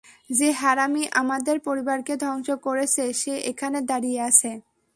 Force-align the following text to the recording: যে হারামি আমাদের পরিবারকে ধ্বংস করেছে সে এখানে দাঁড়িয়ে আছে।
যে 0.29 0.49
হারামি 0.53 1.03
আমাদের 1.21 1.57
পরিবারকে 1.59 2.13
ধ্বংস 2.23 2.47
করেছে 2.65 3.03
সে 3.13 3.33
এখানে 3.51 3.79
দাঁড়িয়ে 3.89 4.19
আছে। 4.29 4.51